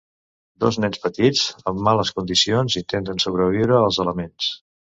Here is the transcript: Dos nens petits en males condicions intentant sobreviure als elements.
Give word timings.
Dos 0.63 0.77
nens 0.85 1.01
petits 1.03 1.43
en 1.73 1.83
males 1.89 2.13
condicions 2.21 2.79
intentant 2.83 3.23
sobreviure 3.27 3.79
als 3.85 4.05
elements. 4.09 4.53